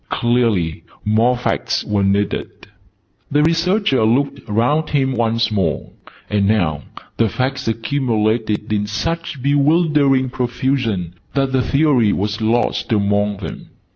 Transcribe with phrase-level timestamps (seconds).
[0.09, 2.49] Clearly more Facts were needed.
[3.29, 5.91] The Researcher looked round him once more:
[6.27, 6.85] and now
[7.17, 13.69] the Facts accumulated in such bewildering profusion, that the Theory was lost among them.